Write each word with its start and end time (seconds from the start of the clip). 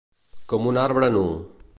Com 0.53 0.65
un 0.71 0.79
arbre 0.85 1.11
nu. 1.19 1.23